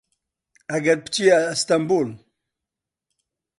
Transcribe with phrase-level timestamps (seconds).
[0.71, 2.09] ئەگەر پچیە ئەستەمبول